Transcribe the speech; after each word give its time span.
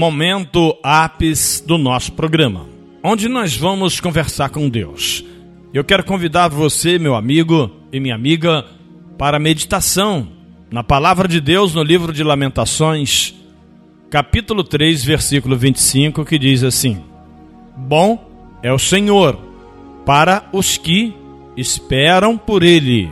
momento 0.00 0.74
ápice 0.82 1.62
do 1.66 1.76
nosso 1.76 2.12
programa, 2.12 2.66
onde 3.04 3.28
nós 3.28 3.54
vamos 3.54 4.00
conversar 4.00 4.48
com 4.48 4.66
Deus. 4.66 5.22
Eu 5.74 5.84
quero 5.84 6.02
convidar 6.02 6.48
você, 6.48 6.98
meu 6.98 7.14
amigo 7.14 7.70
e 7.92 8.00
minha 8.00 8.14
amiga, 8.14 8.64
para 9.18 9.36
a 9.36 9.40
meditação 9.40 10.26
na 10.70 10.82
palavra 10.82 11.28
de 11.28 11.38
Deus 11.38 11.74
no 11.74 11.82
livro 11.82 12.14
de 12.14 12.24
Lamentações, 12.24 13.34
capítulo 14.08 14.64
3, 14.64 15.04
versículo 15.04 15.54
25, 15.54 16.24
que 16.24 16.38
diz 16.38 16.64
assim: 16.64 17.02
Bom 17.76 18.26
é 18.62 18.72
o 18.72 18.78
Senhor 18.78 19.38
para 20.06 20.48
os 20.50 20.78
que 20.78 21.14
esperam 21.58 22.38
por 22.38 22.62
Ele, 22.62 23.10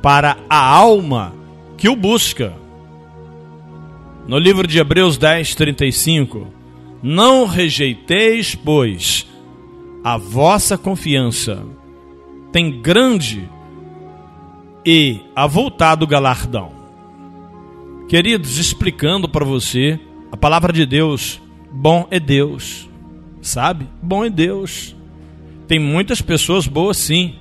para 0.00 0.36
a 0.48 0.64
alma 0.64 1.34
que 1.76 1.88
o 1.88 1.96
busca. 1.96 2.52
No 4.26 4.38
livro 4.38 4.66
de 4.66 4.78
Hebreus 4.78 5.16
10, 5.16 5.54
35, 5.54 6.48
não 7.00 7.46
rejeiteis, 7.46 8.56
pois, 8.56 9.24
a 10.02 10.16
vossa 10.16 10.76
confiança 10.76 11.64
tem 12.50 12.80
grande 12.82 13.48
e 14.84 15.20
avultado 15.34 16.08
galardão. 16.08 16.72
Queridos, 18.08 18.58
explicando 18.58 19.28
para 19.28 19.44
você, 19.44 20.00
a 20.32 20.36
palavra 20.36 20.72
de 20.72 20.84
Deus, 20.84 21.40
bom 21.70 22.08
é 22.10 22.18
Deus, 22.18 22.88
sabe? 23.40 23.86
Bom 24.02 24.24
é 24.24 24.30
Deus. 24.30 24.96
Tem 25.68 25.78
muitas 25.78 26.20
pessoas 26.20 26.66
boas 26.66 26.96
sim 26.96 27.36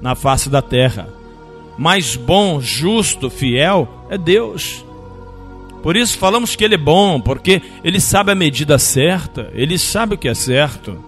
na 0.00 0.14
face 0.14 0.48
da 0.48 0.62
terra, 0.62 1.08
mas 1.76 2.14
bom, 2.14 2.60
justo, 2.60 3.28
fiel 3.28 4.06
é 4.08 4.16
Deus. 4.16 4.84
Por 5.82 5.96
isso 5.96 6.18
falamos 6.18 6.54
que 6.54 6.64
ele 6.64 6.74
é 6.74 6.78
bom, 6.78 7.20
porque 7.20 7.62
ele 7.82 8.00
sabe 8.00 8.32
a 8.32 8.34
medida 8.34 8.78
certa, 8.78 9.50
ele 9.54 9.78
sabe 9.78 10.14
o 10.14 10.18
que 10.18 10.28
é 10.28 10.34
certo. 10.34 11.02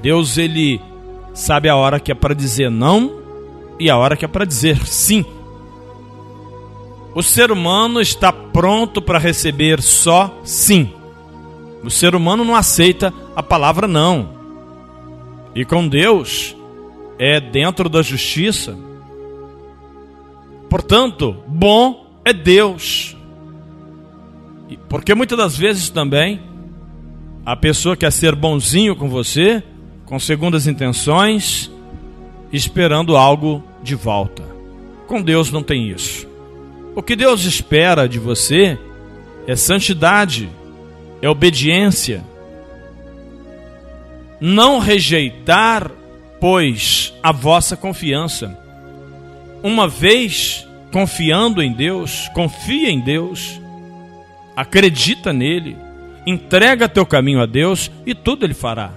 Deus 0.00 0.38
ele 0.38 0.80
sabe 1.34 1.68
a 1.68 1.76
hora 1.76 1.98
que 1.98 2.12
é 2.12 2.14
para 2.14 2.34
dizer 2.34 2.70
não 2.70 3.20
e 3.78 3.90
a 3.90 3.96
hora 3.96 4.16
que 4.16 4.24
é 4.24 4.28
para 4.28 4.44
dizer 4.44 4.86
sim. 4.86 5.24
O 7.14 7.22
ser 7.22 7.50
humano 7.50 8.00
está 8.00 8.32
pronto 8.32 9.02
para 9.02 9.18
receber 9.18 9.82
só 9.82 10.32
sim. 10.44 10.92
O 11.82 11.90
ser 11.90 12.14
humano 12.14 12.44
não 12.44 12.54
aceita 12.54 13.12
a 13.34 13.42
palavra 13.42 13.88
não. 13.88 14.38
E 15.54 15.64
com 15.64 15.88
Deus 15.88 16.54
é 17.18 17.40
dentro 17.40 17.88
da 17.88 18.02
justiça. 18.02 18.78
Portanto, 20.68 21.36
bom 21.48 22.06
é 22.24 22.32
Deus. 22.32 23.16
Porque 24.88 25.14
muitas 25.14 25.36
das 25.36 25.56
vezes 25.56 25.90
também 25.90 26.40
a 27.44 27.56
pessoa 27.56 27.96
quer 27.96 28.12
ser 28.12 28.34
bonzinho 28.34 28.94
com 28.94 29.08
você, 29.08 29.62
com 30.04 30.18
segundas 30.18 30.66
intenções, 30.66 31.70
esperando 32.52 33.16
algo 33.16 33.64
de 33.82 33.94
volta. 33.94 34.42
Com 35.06 35.22
Deus 35.22 35.50
não 35.50 35.62
tem 35.62 35.88
isso. 35.88 36.28
O 36.94 37.02
que 37.02 37.16
Deus 37.16 37.44
espera 37.44 38.08
de 38.08 38.18
você 38.18 38.78
é 39.46 39.56
santidade, 39.56 40.48
é 41.22 41.28
obediência. 41.28 42.22
Não 44.40 44.78
rejeitar, 44.78 45.90
pois, 46.40 47.14
a 47.22 47.32
vossa 47.32 47.76
confiança. 47.76 48.58
Uma 49.62 49.86
vez 49.86 50.66
confiando 50.92 51.62
em 51.62 51.72
Deus, 51.72 52.28
confia 52.34 52.90
em 52.90 53.00
Deus, 53.00 53.60
acredita 54.60 55.32
nele, 55.32 55.74
entrega 56.26 56.88
teu 56.88 57.06
caminho 57.06 57.40
a 57.40 57.46
Deus 57.46 57.90
e 58.04 58.14
tudo 58.14 58.44
ele 58.44 58.52
fará. 58.52 58.92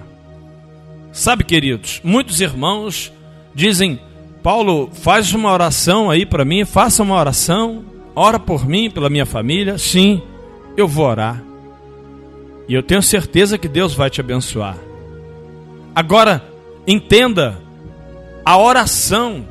Sabe, 1.10 1.42
queridos, 1.42 2.00
muitos 2.04 2.40
irmãos 2.42 3.10
dizem: 3.54 3.98
Paulo, 4.42 4.90
faz 4.92 5.32
uma 5.32 5.50
oração 5.50 6.10
aí 6.10 6.26
para 6.26 6.44
mim, 6.44 6.66
faça 6.66 7.02
uma 7.02 7.16
oração, 7.16 7.82
ora 8.14 8.38
por 8.38 8.66
mim, 8.68 8.90
pela 8.90 9.08
minha 9.08 9.24
família. 9.24 9.78
Sim, 9.78 10.20
eu 10.76 10.86
vou 10.86 11.06
orar. 11.06 11.42
E 12.68 12.74
eu 12.74 12.82
tenho 12.82 13.02
certeza 13.02 13.56
que 13.56 13.68
Deus 13.68 13.94
vai 13.94 14.10
te 14.10 14.20
abençoar. 14.20 14.76
Agora, 15.94 16.44
entenda, 16.86 17.58
a 18.44 18.58
oração, 18.58 19.46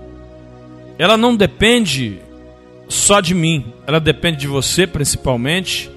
ela 1.00 1.18
não 1.18 1.36
depende 1.36 2.20
só 2.88 3.20
de 3.20 3.34
mim, 3.34 3.74
ela 3.88 4.00
depende 4.00 4.38
de 4.38 4.48
você 4.48 4.86
principalmente 4.86 5.90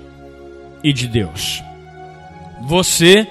e 0.86 0.92
de 0.92 1.08
Deus. 1.08 1.64
Você 2.62 3.26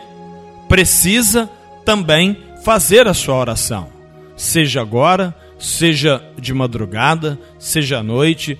precisa 0.68 1.50
também 1.86 2.36
fazer 2.66 3.08
a 3.08 3.14
sua 3.14 3.36
oração, 3.36 3.88
seja 4.36 4.82
agora, 4.82 5.34
seja 5.58 6.22
de 6.38 6.54
madrugada, 6.54 7.40
seja 7.58 8.00
à 8.00 8.04
noite, 8.04 8.60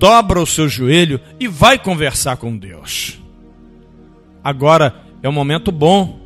dobra 0.00 0.42
o 0.42 0.46
seu 0.46 0.68
joelho 0.68 1.20
e 1.38 1.46
vai 1.46 1.78
conversar 1.78 2.36
com 2.36 2.56
Deus. 2.56 3.20
Agora 4.42 4.96
é 5.22 5.28
um 5.28 5.32
momento 5.32 5.70
bom, 5.70 6.18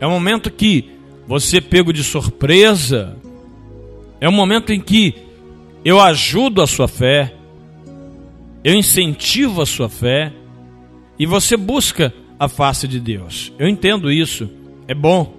é 0.00 0.06
um 0.06 0.12
momento 0.12 0.50
que 0.50 0.92
você 1.28 1.60
pego 1.60 1.92
de 1.92 2.02
surpresa, 2.02 3.18
é 4.18 4.26
um 4.26 4.32
momento 4.32 4.72
em 4.72 4.80
que 4.80 5.14
eu 5.84 6.00
ajudo 6.00 6.62
a 6.62 6.66
sua 6.66 6.88
fé, 6.88 7.34
eu 8.64 8.74
incentivo 8.74 9.60
a 9.60 9.66
sua 9.66 9.90
fé 9.90 10.32
e 11.18 11.26
você 11.26 11.56
busca 11.56 12.12
a 12.38 12.48
face 12.48 12.88
de 12.88 12.98
Deus. 12.98 13.52
Eu 13.58 13.68
entendo 13.68 14.10
isso, 14.10 14.50
é 14.86 14.94
bom. 14.94 15.34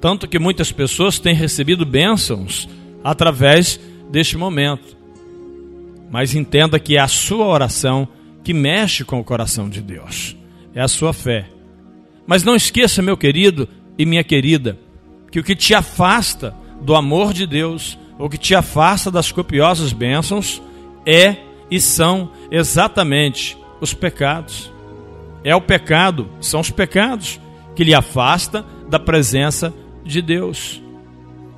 Tanto 0.00 0.28
que 0.28 0.38
muitas 0.38 0.72
pessoas 0.72 1.18
têm 1.18 1.34
recebido 1.34 1.84
bênçãos 1.84 2.68
através 3.02 3.80
deste 4.10 4.36
momento. 4.36 4.96
Mas 6.10 6.34
entenda 6.34 6.78
que 6.78 6.96
é 6.96 7.00
a 7.00 7.08
sua 7.08 7.46
oração 7.46 8.08
que 8.42 8.52
mexe 8.52 9.04
com 9.04 9.20
o 9.20 9.24
coração 9.24 9.68
de 9.68 9.80
Deus. 9.80 10.36
É 10.74 10.80
a 10.80 10.88
sua 10.88 11.12
fé. 11.12 11.48
Mas 12.26 12.42
não 12.42 12.54
esqueça, 12.54 13.02
meu 13.02 13.16
querido 13.16 13.68
e 13.98 14.06
minha 14.06 14.24
querida, 14.24 14.78
que 15.30 15.38
o 15.38 15.44
que 15.44 15.54
te 15.54 15.74
afasta 15.74 16.54
do 16.80 16.94
amor 16.94 17.32
de 17.32 17.46
Deus, 17.46 17.98
ou 18.18 18.28
que 18.28 18.38
te 18.38 18.54
afasta 18.54 19.10
das 19.10 19.30
copiosas 19.30 19.92
bênçãos, 19.92 20.62
é 21.04 21.36
e 21.70 21.78
são 21.78 22.30
exatamente 22.50 23.56
os 23.80 23.94
pecados. 23.94 24.72
É 25.42 25.54
o 25.54 25.60
pecado, 25.60 26.28
são 26.40 26.60
os 26.60 26.70
pecados 26.70 27.40
que 27.74 27.84
lhe 27.84 27.94
afasta 27.94 28.64
da 28.88 28.98
presença 28.98 29.72
de 30.04 30.20
Deus. 30.20 30.82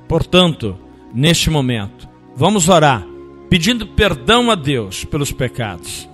Portanto, 0.07 0.77
neste 1.13 1.49
momento. 1.49 2.07
Vamos 2.35 2.67
orar, 2.67 3.05
pedindo 3.49 3.85
perdão 3.85 4.49
a 4.49 4.55
Deus 4.55 5.05
pelos 5.05 5.31
pecados. 5.31 6.09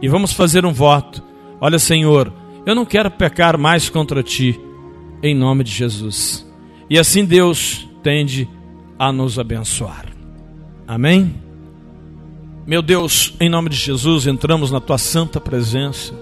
E 0.00 0.08
vamos 0.08 0.32
fazer 0.32 0.64
um 0.64 0.72
voto. 0.72 1.22
Olha, 1.60 1.78
Senhor, 1.78 2.32
eu 2.64 2.74
não 2.74 2.84
quero 2.84 3.10
pecar 3.10 3.58
mais 3.58 3.88
contra 3.88 4.22
ti, 4.22 4.60
em 5.22 5.34
nome 5.34 5.64
de 5.64 5.72
Jesus. 5.72 6.46
E 6.88 6.98
assim 6.98 7.24
Deus 7.24 7.88
tende 8.02 8.48
a 8.98 9.12
nos 9.12 9.38
abençoar. 9.38 10.06
Amém? 10.86 11.34
Meu 12.64 12.80
Deus, 12.80 13.34
em 13.40 13.48
nome 13.48 13.68
de 13.68 13.76
Jesus, 13.76 14.24
entramos 14.24 14.70
na 14.70 14.80
tua 14.80 14.96
santa 14.96 15.40
presença 15.40 16.14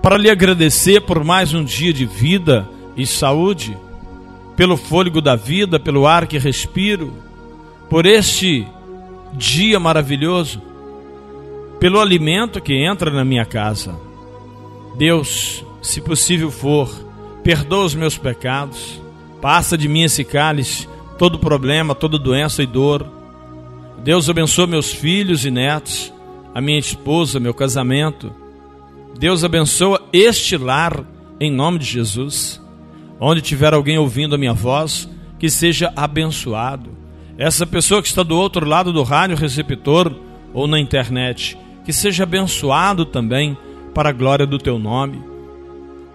para 0.00 0.16
lhe 0.16 0.30
agradecer 0.30 1.00
por 1.00 1.24
mais 1.24 1.52
um 1.52 1.64
dia 1.64 1.92
de 1.92 2.06
vida 2.06 2.68
e 2.96 3.04
saúde 3.04 3.76
pelo 4.56 4.76
fôlego 4.76 5.20
da 5.20 5.34
vida, 5.34 5.80
pelo 5.80 6.06
ar 6.06 6.28
que 6.28 6.38
respiro, 6.38 7.12
por 7.90 8.06
este 8.06 8.64
dia 9.32 9.80
maravilhoso, 9.80 10.62
pelo 11.80 12.00
alimento 12.00 12.60
que 12.60 12.74
entra 12.74 13.10
na 13.10 13.24
minha 13.24 13.44
casa. 13.44 13.96
Deus, 14.96 15.64
se 15.82 16.00
possível 16.00 16.50
for, 16.50 16.88
perdoa 17.42 17.84
os 17.84 17.94
meus 17.94 18.16
pecados, 18.16 19.02
passa 19.40 19.76
de 19.76 19.88
mim 19.88 20.02
esse 20.02 20.22
cálice, 20.22 20.88
todo 21.18 21.40
problema, 21.40 21.92
toda 21.92 22.18
doença 22.18 22.62
e 22.62 22.66
dor. 22.66 23.17
Deus 24.02 24.28
abençoa 24.28 24.66
meus 24.66 24.92
filhos 24.92 25.44
e 25.44 25.50
netos, 25.50 26.12
a 26.54 26.60
minha 26.60 26.78
esposa, 26.78 27.40
meu 27.40 27.52
casamento. 27.52 28.32
Deus 29.18 29.44
abençoa 29.44 30.00
este 30.12 30.56
lar 30.56 31.04
em 31.40 31.50
nome 31.50 31.78
de 31.78 31.84
Jesus. 31.84 32.60
Onde 33.20 33.42
tiver 33.42 33.74
alguém 33.74 33.98
ouvindo 33.98 34.34
a 34.34 34.38
minha 34.38 34.52
voz, 34.52 35.08
que 35.38 35.50
seja 35.50 35.92
abençoado. 35.96 36.90
Essa 37.36 37.66
pessoa 37.66 38.00
que 38.02 38.08
está 38.08 38.22
do 38.22 38.36
outro 38.36 38.66
lado 38.66 38.92
do 38.92 39.02
rádio 39.02 39.36
receptor 39.36 40.14
ou 40.52 40.66
na 40.66 40.78
internet, 40.78 41.58
que 41.84 41.92
seja 41.92 42.22
abençoado 42.22 43.04
também 43.04 43.56
para 43.94 44.10
a 44.10 44.12
glória 44.12 44.46
do 44.46 44.58
teu 44.58 44.78
nome. 44.78 45.22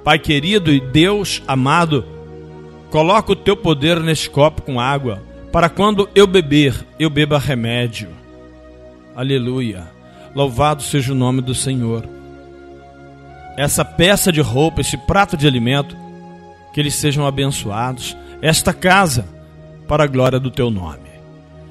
Pai 0.04 0.20
querido 0.20 0.72
e 0.72 0.80
Deus 0.80 1.42
amado, 1.48 2.06
coloca 2.90 3.32
o 3.32 3.36
teu 3.36 3.56
poder 3.56 4.00
neste 4.00 4.30
copo 4.30 4.62
com 4.62 4.80
água, 4.80 5.22
para 5.54 5.70
quando 5.70 6.10
eu 6.16 6.26
beber, 6.26 6.84
eu 6.98 7.12
beba 7.12 7.38
remédio. 7.38 8.10
Aleluia. 9.16 9.88
Louvado 10.34 10.82
seja 10.82 11.14
o 11.14 11.16
nome 11.16 11.42
do 11.42 11.54
Senhor. 11.54 12.10
essa 13.56 13.86
peça 13.86 14.32
de 14.32 14.42
roupa, 14.42 14.82
esse 14.82 14.98
prato 14.98 15.38
de 15.38 15.46
alimento, 15.46 15.96
que 16.74 16.80
eles 16.80 16.96
sejam 16.96 17.28
abençoados, 17.28 18.18
esta 18.42 18.74
casa, 18.74 19.28
para 19.88 20.06
a 20.06 20.08
glória 20.08 20.40
do 20.40 20.50
teu 20.50 20.72
nome. 20.72 21.12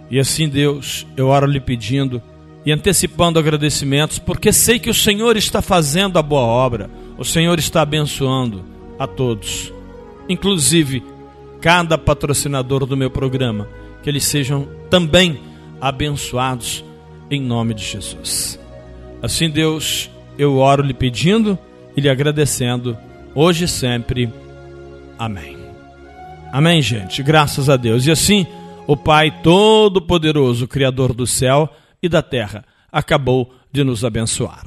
E 0.08 0.20
assim, 0.20 0.48
Deus, 0.48 1.04
eu 1.16 1.26
oro 1.26 1.44
lhe 1.44 1.58
pedindo 1.58 2.22
e 2.64 2.70
antecipando 2.70 3.40
agradecimentos, 3.40 4.20
porque 4.20 4.52
sei 4.52 4.78
que 4.78 4.90
o 4.90 4.94
Senhor 4.94 5.36
está 5.36 5.60
fazendo 5.60 6.20
a 6.20 6.22
boa 6.22 6.42
obra, 6.42 6.88
o 7.18 7.24
Senhor 7.24 7.58
está 7.58 7.82
abençoando 7.82 8.64
a 8.96 9.08
todos, 9.08 9.72
inclusive 10.28 11.02
cada 11.62 11.96
patrocinador 11.96 12.84
do 12.84 12.96
meu 12.96 13.08
programa, 13.08 13.68
que 14.02 14.10
eles 14.10 14.24
sejam 14.24 14.68
também 14.90 15.40
abençoados 15.80 16.84
em 17.30 17.40
nome 17.40 17.72
de 17.72 17.84
Jesus. 17.84 18.58
Assim, 19.22 19.48
Deus, 19.48 20.10
eu 20.36 20.58
oro 20.58 20.82
lhe 20.82 20.92
pedindo 20.92 21.56
e 21.96 22.00
lhe 22.00 22.08
agradecendo, 22.08 22.98
hoje 23.34 23.64
e 23.64 23.68
sempre. 23.68 24.28
Amém. 25.16 25.56
Amém, 26.52 26.82
gente. 26.82 27.22
Graças 27.22 27.70
a 27.70 27.76
Deus. 27.76 28.06
E 28.06 28.10
assim, 28.10 28.44
o 28.86 28.96
Pai 28.96 29.30
Todo-Poderoso, 29.42 30.66
Criador 30.66 31.14
do 31.14 31.26
céu 31.26 31.72
e 32.02 32.08
da 32.08 32.20
terra, 32.22 32.64
acabou 32.90 33.54
de 33.72 33.84
nos 33.84 34.04
abençoar. 34.04 34.66